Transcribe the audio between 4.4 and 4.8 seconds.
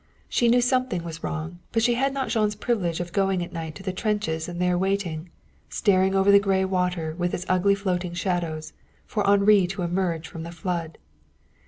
and there